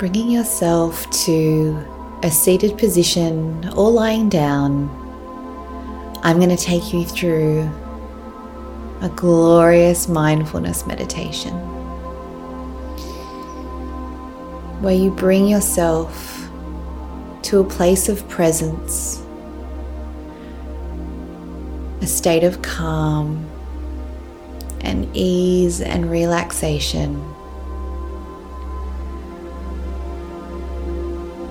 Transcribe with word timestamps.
bringing 0.00 0.30
yourself 0.30 1.10
to 1.10 1.76
a 2.22 2.30
seated 2.30 2.78
position 2.78 3.68
or 3.76 3.90
lying 3.90 4.30
down, 4.30 4.88
I'm 6.22 6.38
going 6.38 6.48
to 6.48 6.56
take 6.56 6.94
you 6.94 7.04
through 7.04 7.70
a 9.02 9.10
glorious 9.10 10.08
mindfulness 10.08 10.86
meditation 10.86 11.52
where 14.80 14.94
you 14.94 15.10
bring 15.10 15.46
yourself 15.46 16.48
to 17.42 17.60
a 17.60 17.64
place 17.64 18.08
of 18.08 18.26
presence, 18.30 19.22
a 22.00 22.06
state 22.06 22.42
of 22.42 22.62
calm 22.62 23.46
and 24.80 25.14
ease 25.14 25.82
and 25.82 26.10
relaxation, 26.10 27.22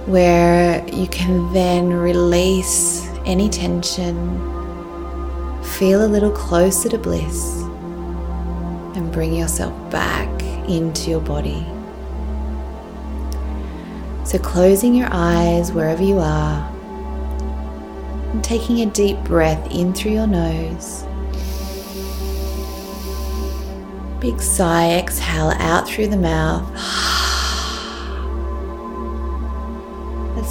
where 0.10 0.84
you 0.90 1.06
can 1.08 1.54
then 1.54 1.94
release 1.94 3.08
any 3.26 3.48
tension, 3.48 4.18
feel 5.64 6.04
a 6.04 6.10
little 6.10 6.32
closer 6.32 6.90
to 6.90 6.98
bliss, 6.98 7.62
and 8.96 9.12
bring 9.12 9.36
yourself 9.36 9.72
back 9.92 10.28
into 10.68 11.12
your 11.12 11.22
body. 11.22 11.64
So, 14.26 14.40
closing 14.40 14.96
your 14.96 15.10
eyes 15.12 15.72
wherever 15.72 16.02
you 16.02 16.18
are 16.18 16.68
and 18.32 18.44
taking 18.44 18.82
a 18.82 18.88
deep 18.88 19.18
breath 19.20 19.72
in 19.72 19.94
through 19.94 20.14
your 20.14 20.28
nose. 20.28 21.06
Big 24.20 24.42
sigh, 24.42 24.98
exhale 24.98 25.52
out 25.60 25.88
through 25.88 26.08
the 26.08 26.18
mouth. 26.18 27.19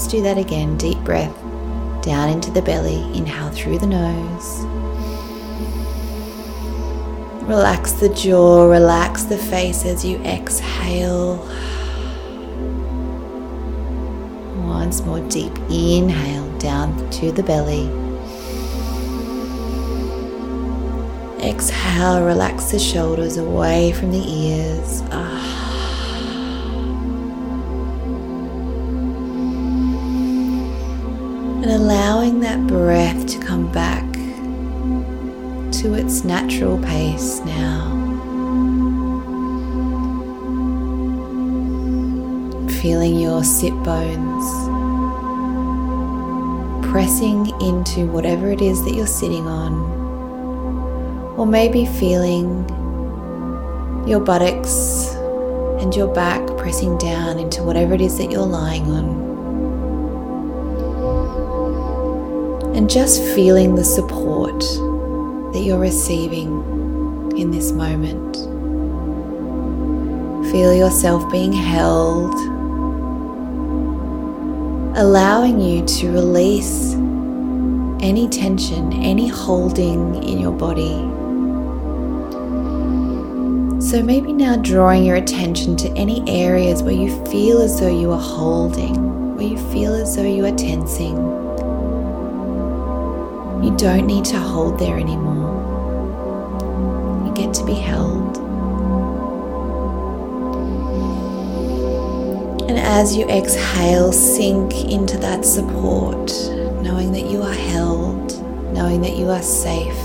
Do 0.08 0.22
that 0.22 0.38
again. 0.38 0.76
Deep 0.76 0.98
breath 1.04 1.34
down 2.02 2.30
into 2.30 2.50
the 2.50 2.62
belly. 2.62 3.02
Inhale 3.16 3.50
through 3.50 3.78
the 3.78 3.86
nose. 3.86 4.64
Relax 7.46 7.92
the 7.92 8.08
jaw, 8.10 8.64
relax 8.66 9.24
the 9.24 9.38
face 9.38 9.84
as 9.84 10.04
you 10.04 10.18
exhale. 10.18 11.46
once 14.88 15.02
more 15.02 15.20
deep 15.28 15.54
inhale 15.68 16.50
down 16.58 17.10
to 17.10 17.30
the 17.30 17.42
belly. 17.42 17.90
Exhale, 21.46 22.24
relax 22.24 22.70
the 22.70 22.78
shoulders 22.78 23.36
away 23.36 23.92
from 23.92 24.12
the 24.12 24.24
ears. 24.26 25.02
Ah. 25.10 25.37
Allowing 31.70 32.40
that 32.40 32.66
breath 32.66 33.26
to 33.26 33.38
come 33.38 33.70
back 33.70 34.10
to 35.74 35.94
its 35.94 36.24
natural 36.24 36.78
pace 36.78 37.40
now. 37.40 37.94
Feeling 42.80 43.20
your 43.20 43.44
sit 43.44 43.74
bones 43.84 44.44
pressing 46.90 47.48
into 47.60 48.06
whatever 48.06 48.50
it 48.50 48.62
is 48.62 48.82
that 48.84 48.94
you're 48.94 49.06
sitting 49.06 49.46
on, 49.46 49.74
or 51.38 51.46
maybe 51.46 51.84
feeling 51.84 52.66
your 54.08 54.20
buttocks 54.20 55.10
and 55.82 55.94
your 55.94 56.08
back 56.14 56.46
pressing 56.56 56.96
down 56.96 57.38
into 57.38 57.62
whatever 57.62 57.92
it 57.92 58.00
is 58.00 58.16
that 58.16 58.30
you're 58.30 58.40
lying 58.40 58.90
on. 58.90 59.27
And 62.78 62.88
just 62.88 63.20
feeling 63.34 63.74
the 63.74 63.82
support 63.82 64.60
that 65.52 65.62
you're 65.64 65.80
receiving 65.80 67.32
in 67.36 67.50
this 67.50 67.72
moment. 67.72 68.36
Feel 70.52 70.72
yourself 70.72 71.28
being 71.32 71.52
held 71.52 72.32
allowing 74.96 75.60
you 75.60 75.84
to 75.86 76.12
release 76.12 76.94
any 78.00 78.28
tension, 78.28 78.92
any 78.92 79.26
holding 79.26 80.22
in 80.22 80.38
your 80.38 80.52
body. 80.52 80.94
So 83.80 84.04
maybe 84.04 84.32
now 84.32 84.54
drawing 84.54 85.04
your 85.04 85.16
attention 85.16 85.76
to 85.78 85.88
any 85.94 86.22
areas 86.28 86.84
where 86.84 86.94
you 86.94 87.10
feel 87.26 87.60
as 87.60 87.80
though 87.80 87.90
you 87.90 88.12
are 88.12 88.20
holding, 88.20 89.34
where 89.34 89.48
you 89.48 89.58
feel 89.72 89.94
as 89.94 90.14
though 90.14 90.22
you 90.22 90.44
are 90.44 90.56
tensing. 90.56 91.47
You 93.62 93.76
don't 93.76 94.06
need 94.06 94.24
to 94.26 94.38
hold 94.38 94.78
there 94.78 94.96
anymore. 94.98 95.66
You 97.26 97.34
get 97.34 97.52
to 97.54 97.64
be 97.64 97.74
held. 97.74 98.38
And 102.68 102.78
as 102.78 103.16
you 103.16 103.26
exhale, 103.28 104.12
sink 104.12 104.74
into 104.90 105.16
that 105.18 105.44
support, 105.44 106.30
knowing 106.82 107.12
that 107.12 107.30
you 107.30 107.42
are 107.42 107.52
held, 107.52 108.32
knowing 108.72 109.00
that 109.00 109.16
you 109.16 109.28
are 109.30 109.42
safe, 109.42 109.96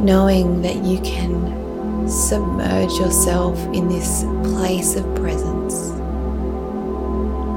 knowing 0.00 0.62
that 0.62 0.84
you 0.84 0.98
can 1.00 2.08
submerge 2.08 2.92
yourself 2.98 3.56
in 3.72 3.88
this 3.88 4.24
place 4.42 4.96
of 4.96 5.14
presence, 5.14 5.90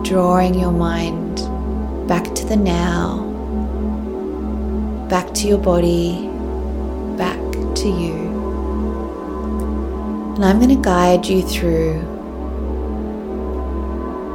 drawing 0.07 0.53
your 0.53 0.71
mind 0.71 1.37
back 2.07 2.35
to 2.35 2.45
the 2.45 2.55
now, 2.55 3.32
back 5.13 5.31
to 5.31 5.47
your 5.47 5.59
body, 5.59 6.27
back 7.19 7.37
to 7.75 7.87
you. 7.87 8.15
And 10.33 10.43
I'm 10.43 10.57
going 10.57 10.75
to 10.75 10.81
guide 10.81 11.27
you 11.27 11.43
through 11.43 12.01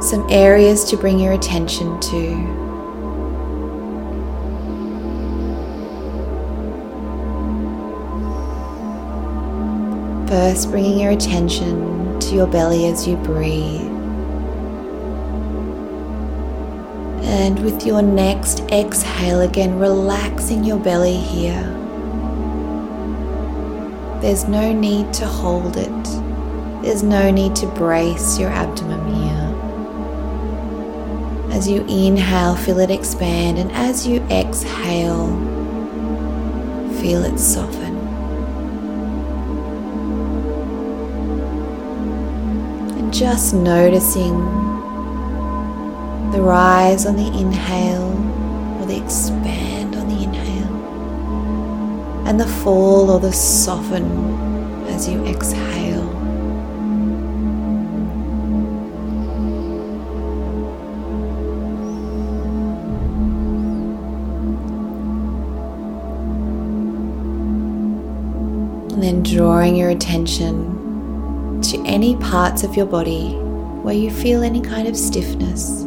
some 0.01 0.25
areas 0.29 0.85
to 0.85 0.95
bring 0.95 1.19
your 1.19 1.33
attention 1.33 1.99
to. 1.99 2.55
First, 10.29 10.71
bringing 10.71 10.97
your 10.97 11.11
attention 11.11 12.17
to 12.21 12.33
your 12.33 12.47
belly 12.47 12.85
as 12.85 13.05
you 13.05 13.17
breathe. 13.17 13.98
And 17.29 17.59
with 17.63 17.85
your 17.85 18.01
next 18.01 18.61
exhale, 18.71 19.41
again, 19.41 19.77
relaxing 19.77 20.63
your 20.63 20.79
belly 20.79 21.15
here. 21.15 21.61
There's 24.19 24.45
no 24.45 24.73
need 24.73 25.13
to 25.13 25.27
hold 25.27 25.77
it, 25.77 26.03
there's 26.81 27.03
no 27.03 27.29
need 27.29 27.55
to 27.57 27.67
brace 27.67 28.39
your 28.39 28.49
abdomen 28.49 29.13
here. 29.13 29.55
As 31.55 31.67
you 31.67 31.81
inhale, 31.81 32.55
feel 32.55 32.79
it 32.79 32.89
expand, 32.89 33.59
and 33.59 33.71
as 33.73 34.07
you 34.07 34.21
exhale, 34.23 35.27
feel 36.99 37.23
it 37.23 37.37
soften. 37.37 37.95
And 42.97 43.13
just 43.13 43.53
noticing 43.53 44.68
the 46.31 46.41
rise 46.41 47.05
on 47.05 47.15
the 47.15 47.27
inhale 47.39 48.13
or 48.79 48.85
the 48.85 48.97
expand 48.97 49.95
on 49.95 50.07
the 50.07 50.23
inhale, 50.23 50.75
and 52.27 52.39
the 52.39 52.47
fall 52.47 53.09
or 53.09 53.19
the 53.19 53.31
soften 53.31 54.05
as 54.87 55.07
you 55.09 55.25
exhale. 55.25 56.07
And 68.93 69.01
then 69.03 69.23
drawing 69.23 69.75
your 69.75 69.89
attention 69.89 71.61
to 71.61 71.81
any 71.85 72.15
parts 72.17 72.63
of 72.63 72.75
your 72.75 72.85
body 72.85 73.33
where 73.81 73.95
you 73.95 74.11
feel 74.11 74.43
any 74.43 74.61
kind 74.61 74.87
of 74.87 74.95
stiffness, 74.97 75.85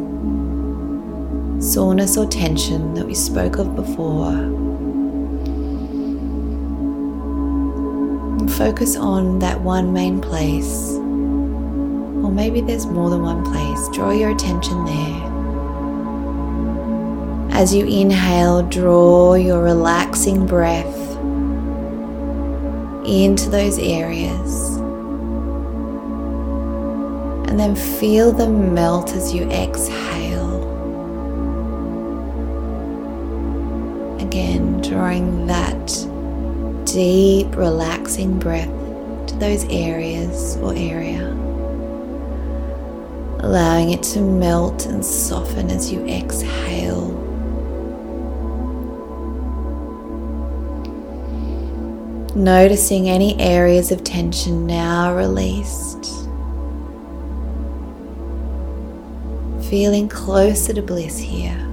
soreness, 1.63 2.17
or 2.17 2.27
tension 2.27 2.93
that 2.93 3.05
we 3.05 3.15
spoke 3.15 3.57
of 3.57 3.75
before. 3.75 4.33
Focus 8.57 8.95
on 8.95 9.39
that 9.39 9.61
one 9.61 9.93
main 9.93 10.19
place, 10.21 10.91
or 10.95 12.31
maybe 12.31 12.61
there's 12.61 12.85
more 12.85 13.09
than 13.09 13.21
one 13.21 13.43
place. 13.43 13.89
Draw 13.93 14.11
your 14.11 14.31
attention 14.31 14.85
there. 14.85 15.31
As 17.55 17.73
you 17.73 17.85
inhale, 17.85 18.63
draw 18.63 19.35
your 19.35 19.63
relaxing 19.63 20.45
breath 20.45 20.99
into 23.05 23.49
those 23.49 23.79
areas. 23.79 24.77
And 27.47 27.59
then 27.59 27.75
feel 27.75 28.31
them 28.31 28.73
melt 28.73 29.11
as 29.11 29.33
you 29.33 29.43
exhale. 29.49 30.22
Again, 34.23 34.79
drawing 34.81 35.47
that 35.47 35.87
deep, 36.85 37.53
relaxing 37.57 38.39
breath 38.39 38.69
to 39.27 39.35
those 39.35 39.65
areas 39.65 40.55
or 40.57 40.73
area. 40.73 41.27
Allowing 43.39 43.91
it 43.91 44.01
to 44.03 44.21
melt 44.21 44.85
and 44.85 45.05
soften 45.05 45.69
as 45.69 45.91
you 45.91 46.05
exhale. 46.07 47.11
Noticing 52.33 53.09
any 53.09 53.37
areas 53.41 53.91
of 53.91 54.05
tension 54.05 54.65
now 54.65 55.13
released. 55.13 56.05
Feeling 59.69 60.07
closer 60.07 60.73
to 60.73 60.81
bliss 60.81 61.19
here. 61.19 61.72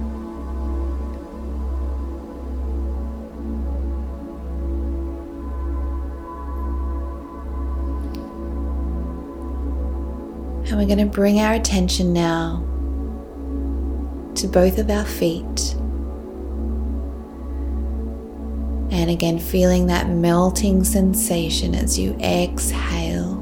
We're 10.81 10.87
going 10.87 10.97
to 10.97 11.05
bring 11.05 11.39
our 11.39 11.53
attention 11.53 12.11
now 12.11 12.57
to 14.33 14.47
both 14.47 14.79
of 14.79 14.89
our 14.89 15.05
feet. 15.05 15.75
And 18.89 19.11
again, 19.11 19.37
feeling 19.37 19.85
that 19.87 20.09
melting 20.09 20.83
sensation 20.83 21.75
as 21.75 21.99
you 21.99 22.17
exhale. 22.19 23.33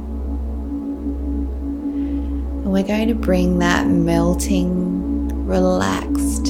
And 2.59 2.73
we're 2.73 2.83
going 2.83 3.07
to 3.07 3.15
bring 3.15 3.59
that 3.59 3.87
melting, 3.87 5.47
relaxed, 5.47 6.47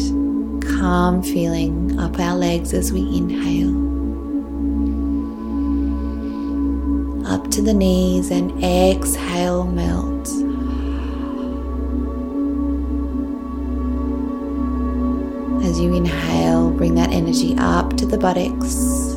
calm 0.79 1.21
feeling 1.21 1.99
up 1.99 2.19
our 2.19 2.33
legs 2.33 2.73
as 2.73 2.91
we 2.91 3.01
inhale. 3.15 3.77
Up 7.31 7.51
to 7.51 7.61
the 7.61 7.75
knees 7.75 8.31
and 8.31 8.63
exhale, 8.63 9.65
melt. 9.65 10.18
You 15.79 15.93
inhale, 15.93 16.71
bring 16.71 16.95
that 16.95 17.13
energy 17.13 17.55
up 17.57 17.95
to 17.95 18.05
the 18.05 18.17
buttocks, 18.17 19.15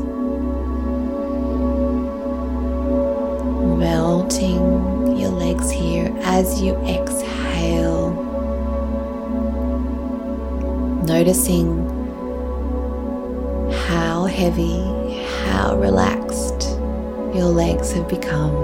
melting 3.80 5.16
your 5.18 5.30
legs 5.30 5.72
here 5.72 6.14
as 6.20 6.62
you 6.62 6.76
exhale, 6.86 8.12
noticing 11.04 11.84
how 13.88 14.26
heavy, 14.26 14.84
how 15.48 15.76
relaxed 15.78 16.70
your 17.34 17.46
legs 17.46 17.90
have 17.90 18.08
become. 18.08 18.54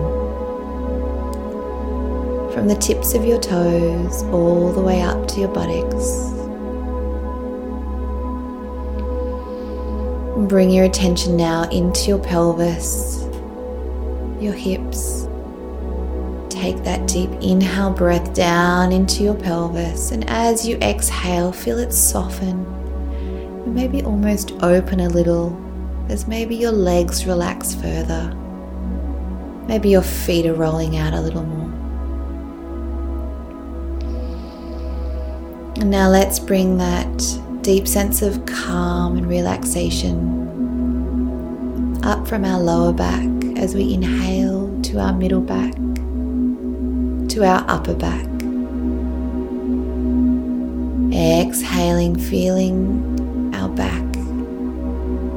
From 2.53 2.69
the 2.69 2.77
tips 2.77 3.15
of 3.15 3.25
your 3.25 3.41
toes 3.41 4.23
all 4.27 4.71
the 4.73 4.81
way 4.81 5.03
up 5.03 5.27
to 5.29 5.41
your 5.41 5.49
buttocks. 5.49 6.28
Bring 10.47 10.71
your 10.71 10.85
attention 10.85 11.37
now 11.37 11.69
into 11.71 12.09
your 12.09 12.19
pelvis, 12.19 13.25
your 14.41 14.53
hips. 14.53 15.27
Take 16.49 16.83
that 16.85 17.07
deep 17.07 17.31
inhale 17.41 17.91
breath 17.91 18.33
down 18.35 18.93
into 18.93 19.25
your 19.25 19.35
pelvis, 19.35 20.13
and 20.13 20.29
as 20.29 20.67
you 20.67 20.77
exhale, 20.79 21.53
feel 21.53 21.79
it 21.79 21.93
soften 21.93 22.79
maybe 23.69 24.03
almost 24.03 24.53
open 24.63 25.01
a 25.01 25.09
little 25.09 25.57
as 26.09 26.27
maybe 26.27 26.57
your 26.57 26.73
legs 26.73 27.27
relax 27.27 27.75
further. 27.75 28.35
Maybe 29.67 29.91
your 29.91 30.03
feet 30.03 30.47
are 30.47 30.55
rolling 30.55 30.97
out 30.97 31.13
a 31.13 31.21
little 31.21 31.43
more. 31.43 31.69
And 35.81 35.91
now 35.91 36.09
let's 36.09 36.39
bring 36.39 36.79
that 36.79 37.19
deep 37.63 37.87
sense 37.89 38.23
of 38.23 38.45
calm 38.47 39.17
and 39.17 39.29
relaxation 39.29 40.47
up 42.05 42.27
from 42.27 42.45
our 42.45 42.61
lower 42.61 42.93
back 42.93 43.29
as 43.57 43.75
we 43.75 43.93
inhale 43.93 44.81
to 44.83 44.99
our 44.99 45.13
middle 45.13 45.41
back, 45.41 45.75
to 47.29 47.45
our 47.45 47.65
upper 47.69 47.95
back. 47.95 48.27
Exhaling, 51.13 52.19
feeling 52.19 53.53
our 53.55 53.69
back 53.69 54.05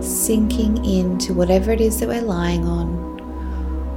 sinking 0.01 0.83
into 0.85 1.33
whatever 1.33 1.71
it 1.71 1.81
is 1.81 1.99
that 1.99 2.07
we're 2.09 2.21
lying 2.21 2.65
on, 2.65 2.89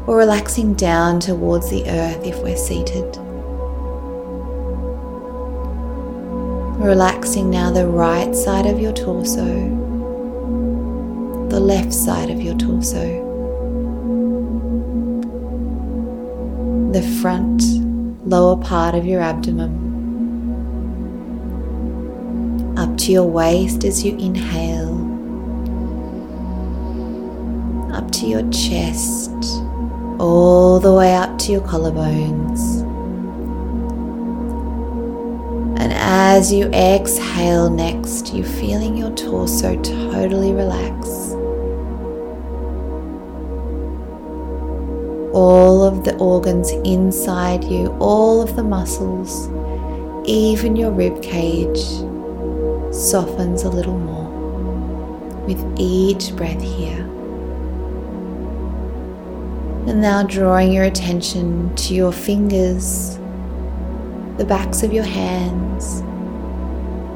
or 0.07 0.17
relaxing 0.17 0.75
down 0.75 1.21
towards 1.21 1.71
the 1.71 1.89
earth 1.89 2.25
if 2.25 2.43
we're 2.43 2.57
seated. 2.57 3.19
Relaxing 6.77 7.51
now 7.51 7.71
the 7.71 7.87
right 7.87 8.35
side 8.35 8.67
of 8.67 8.81
your 8.81 8.93
torso, 8.93 9.45
the 11.49 11.61
left 11.61 11.95
side 11.95 12.31
of 12.31 12.43
your 12.43 12.55
torso, 12.57 13.23
the 16.93 17.03
front, 17.23 17.63
lower 18.27 18.57
part 18.57 18.95
of 18.95 19.07
your 19.07 19.21
abdomen, 19.21 19.71
up 22.77 22.99
to 22.99 23.13
your 23.13 23.25
waist 23.25 23.85
as 23.85 24.05
you 24.05 24.17
inhale, 24.19 24.99
up 27.95 28.11
to 28.11 28.27
your 28.27 28.43
chest, 28.51 29.31
all 30.19 30.81
the 30.81 30.93
way 30.93 31.15
up 31.15 31.39
to 31.39 31.53
your 31.53 31.63
collarbones. 31.63 32.74
As 36.07 36.53
you 36.53 36.67
exhale 36.67 37.71
next, 37.71 38.35
you're 38.35 38.45
feeling 38.45 38.95
your 38.95 39.11
torso 39.13 39.75
totally 39.81 40.53
relax. 40.53 41.09
All 45.33 45.83
of 45.83 46.05
the 46.05 46.15
organs 46.17 46.73
inside 46.85 47.65
you, 47.65 47.87
all 48.01 48.43
of 48.43 48.55
the 48.55 48.63
muscles, 48.63 49.49
even 50.29 50.77
your 50.77 50.91
rib 50.91 51.23
cage 51.23 51.83
softens 52.93 53.63
a 53.63 53.71
little 53.71 53.99
more 53.99 54.29
with 55.47 55.65
each 55.79 56.37
breath 56.37 56.61
here. 56.61 57.01
And 59.87 60.03
now 60.03 60.23
drawing 60.23 60.71
your 60.71 60.85
attention 60.85 61.75
to 61.77 61.95
your 61.95 62.13
fingers 62.13 63.19
the 64.37 64.45
backs 64.45 64.83
of 64.83 64.93
your 64.93 65.05
hands, 65.05 66.03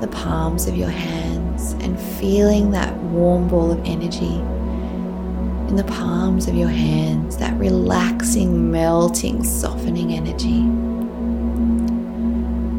the 0.00 0.08
palms 0.08 0.68
of 0.68 0.76
your 0.76 0.88
hands, 0.88 1.72
and 1.80 1.98
feeling 2.00 2.70
that 2.70 2.96
warm 2.96 3.48
ball 3.48 3.72
of 3.72 3.80
energy 3.84 4.36
in 5.68 5.74
the 5.74 5.84
palms 5.84 6.46
of 6.46 6.54
your 6.54 6.68
hands, 6.68 7.36
that 7.38 7.58
relaxing, 7.58 8.70
melting, 8.70 9.42
softening 9.42 10.12
energy. 10.12 10.60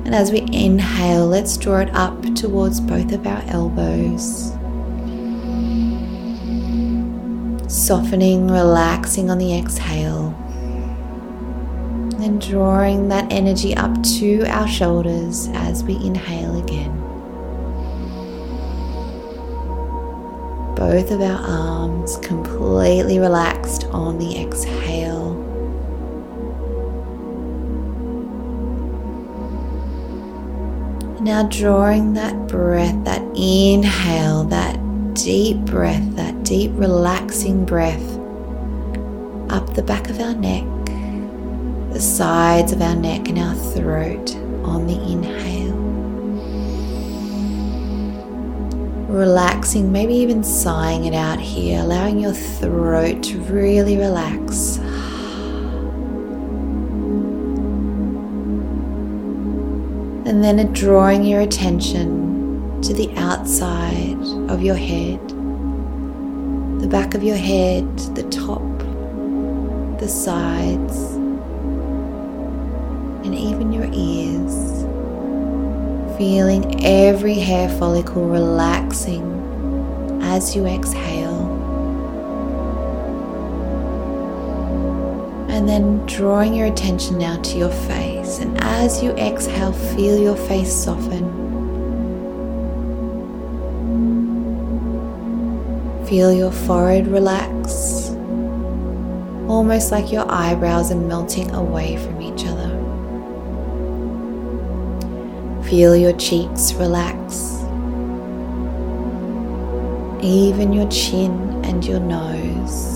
And 0.05 0.15
as 0.15 0.31
we 0.31 0.39
inhale, 0.51 1.27
let's 1.27 1.57
draw 1.57 1.79
it 1.81 1.93
up 1.93 2.21
towards 2.33 2.79
both 2.79 3.11
of 3.11 3.27
our 3.27 3.43
elbows. 3.47 4.53
Softening, 7.71 8.47
relaxing 8.47 9.29
on 9.29 9.37
the 9.37 9.55
exhale 9.55 10.33
and 12.21 12.41
drawing 12.41 13.07
that 13.09 13.31
energy 13.31 13.75
up 13.75 14.01
to 14.03 14.43
our 14.47 14.67
shoulders 14.67 15.47
as 15.53 15.83
we 15.83 15.95
inhale 15.95 16.61
again. 16.61 16.95
Both 20.75 21.11
of 21.11 21.21
our 21.21 21.39
arms 21.39 22.17
completely 22.17 23.19
relaxed 23.19 23.85
on 23.85 24.17
the 24.17 24.41
exhale. 24.41 25.35
Now, 31.21 31.43
drawing 31.43 32.13
that 32.13 32.47
breath, 32.47 33.03
that 33.03 33.21
inhale, 33.35 34.45
that 34.45 34.79
deep 35.13 35.57
breath, 35.59 36.15
that 36.15 36.43
deep 36.43 36.71
relaxing 36.75 37.65
breath 37.65 38.17
up 39.49 39.73
the 39.73 39.83
back 39.83 40.09
of 40.09 40.19
our 40.19 40.33
neck 40.33 40.63
the 41.99 42.05
sides 42.05 42.71
of 42.71 42.81
our 42.81 42.95
neck 42.95 43.27
and 43.27 43.37
our 43.37 43.55
throat 43.73 44.33
on 44.63 44.87
the 44.87 44.93
inhale. 45.11 45.75
Relaxing, 49.09 49.91
maybe 49.91 50.13
even 50.13 50.41
sighing 50.41 51.03
it 51.03 51.13
out 51.13 51.41
here, 51.41 51.81
allowing 51.81 52.17
your 52.17 52.31
throat 52.31 53.21
to 53.21 53.37
really 53.41 53.97
relax. 53.97 54.77
And 60.25 60.41
then 60.41 60.71
drawing 60.71 61.25
your 61.25 61.41
attention 61.41 62.81
to 62.81 62.93
the 62.93 63.13
outside 63.17 64.21
of 64.49 64.63
your 64.63 64.77
head, 64.77 65.19
the 66.79 66.87
back 66.87 67.13
of 67.13 67.23
your 67.23 67.35
head, 67.35 67.83
the 68.15 68.23
top, 68.29 68.79
the 69.99 70.07
sides, 70.07 71.08
even 73.39 73.71
your 73.71 73.89
ears. 73.93 74.83
Feeling 76.17 76.83
every 76.85 77.35
hair 77.35 77.69
follicle 77.69 78.27
relaxing 78.27 79.23
as 80.21 80.55
you 80.55 80.65
exhale. 80.65 81.47
And 85.49 85.67
then 85.67 86.05
drawing 86.05 86.53
your 86.53 86.67
attention 86.67 87.17
now 87.17 87.41
to 87.41 87.57
your 87.57 87.71
face. 87.71 88.39
And 88.39 88.61
as 88.61 89.01
you 89.01 89.11
exhale, 89.11 89.73
feel 89.73 90.17
your 90.17 90.35
face 90.35 90.73
soften. 90.73 91.39
Feel 96.09 96.33
your 96.33 96.51
forehead 96.51 97.07
relax, 97.07 98.09
almost 99.47 99.91
like 99.91 100.11
your 100.11 100.25
eyebrows 100.27 100.91
are 100.91 100.95
melting 100.95 101.51
away 101.51 101.97
from 101.97 102.19
each 102.19 102.45
other. 102.47 102.58
Feel 105.69 105.95
your 105.95 106.13
cheeks 106.13 106.73
relax, 106.73 107.59
even 110.23 110.73
your 110.73 110.89
chin 110.89 111.63
and 111.63 111.85
your 111.85 111.99
nose. 111.99 112.89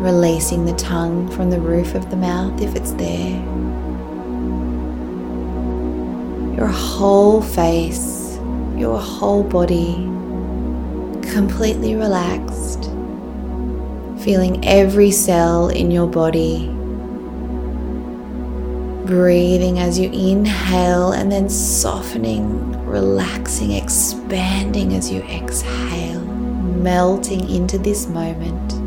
releasing 0.00 0.64
the 0.64 0.72
tongue 0.72 1.28
from 1.28 1.50
the 1.50 1.60
roof 1.60 1.94
of 1.94 2.08
the 2.08 2.16
mouth 2.16 2.58
if 2.62 2.74
it's 2.74 2.92
there. 2.92 3.38
Your 6.56 6.66
whole 6.66 7.42
face, 7.42 8.38
your 8.76 8.98
whole 8.98 9.44
body 9.44 9.94
completely 11.30 11.94
relaxed, 11.94 12.84
feeling 14.24 14.64
every 14.64 15.10
cell 15.10 15.68
in 15.68 15.90
your 15.90 16.06
body. 16.06 16.79
Breathing 19.10 19.78
as 19.80 19.98
you 19.98 20.08
inhale 20.10 21.12
and 21.12 21.30
then 21.30 21.50
softening, 21.50 22.86
relaxing, 22.86 23.72
expanding 23.72 24.94
as 24.94 25.10
you 25.10 25.20
exhale, 25.22 26.20
melting 26.20 27.50
into 27.50 27.76
this 27.76 28.06
moment 28.06 28.80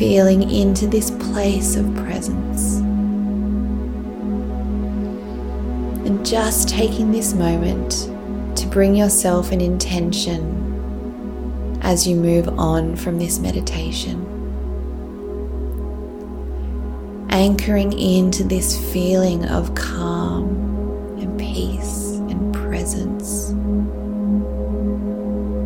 feeling 0.00 0.50
into 0.50 0.86
this 0.86 1.10
place 1.10 1.76
of 1.76 1.94
presence. 1.94 2.78
And 6.06 6.24
just 6.24 6.70
taking 6.70 7.12
this 7.12 7.34
moment 7.34 8.08
to 8.56 8.66
bring 8.66 8.96
yourself 8.96 9.52
an 9.52 9.60
intention 9.60 10.56
as 11.82 12.06
you 12.06 12.16
move 12.16 12.48
on 12.58 12.96
from 12.96 13.18
this 13.18 13.38
meditation. 13.38 14.39
Anchoring 17.32 17.92
into 17.98 18.42
this 18.42 18.76
feeling 18.92 19.44
of 19.46 19.74
calm 19.74 20.48
and 21.20 21.38
peace 21.38 22.16
and 22.28 22.52
presence. 22.52 23.50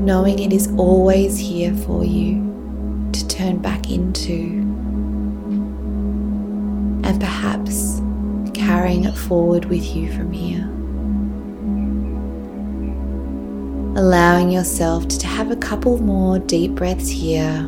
Knowing 0.04 0.38
it 0.38 0.52
is 0.52 0.70
always 0.76 1.38
here 1.38 1.74
for 1.74 2.04
you 2.04 3.08
to 3.12 3.26
turn 3.28 3.58
back 3.58 3.90
into, 3.90 4.60
and 7.02 7.18
perhaps 7.18 8.02
carrying 8.52 9.04
it 9.04 9.16
forward 9.16 9.64
with 9.64 9.84
you 9.96 10.12
from 10.12 10.32
here. 10.32 10.68
Allowing 13.98 14.50
yourself 14.50 15.08
to 15.08 15.26
have 15.26 15.50
a 15.50 15.56
couple 15.56 15.96
more 16.02 16.38
deep 16.38 16.72
breaths 16.72 17.08
here. 17.08 17.66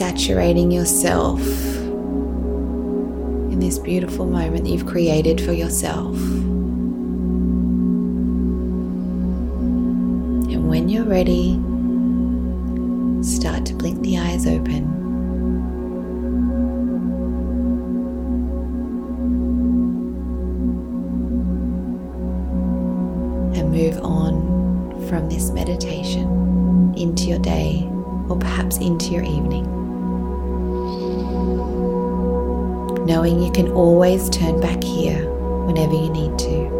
Saturating 0.00 0.70
yourself 0.70 1.38
in 3.52 3.60
this 3.60 3.78
beautiful 3.78 4.24
moment 4.24 4.64
that 4.64 4.70
you've 4.70 4.86
created 4.86 5.42
for 5.42 5.52
yourself. 5.52 6.16
And 10.48 10.70
when 10.70 10.88
you're 10.88 11.04
ready, 11.04 11.50
start 13.22 13.66
to 13.66 13.74
blink 13.74 14.00
the 14.00 14.16
eyes 14.16 14.46
open. 14.46 14.84
And 23.54 23.70
move 23.70 24.02
on 24.02 25.06
from 25.10 25.28
this 25.28 25.50
meditation 25.50 26.94
into 26.96 27.24
your 27.24 27.38
day 27.38 27.86
or 28.30 28.38
perhaps 28.38 28.78
into 28.78 29.10
your 29.10 29.24
evening. 29.24 29.79
Knowing 33.10 33.42
you 33.42 33.50
can 33.50 33.72
always 33.72 34.30
turn 34.30 34.60
back 34.60 34.84
here 34.84 35.28
whenever 35.66 35.94
you 35.94 36.10
need 36.10 36.38
to. 36.38 36.79